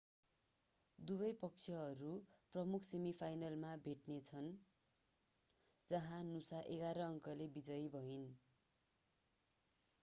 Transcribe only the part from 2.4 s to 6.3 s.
प्रमुख सेमिफाइनलमा भेट्नेछ जहाँ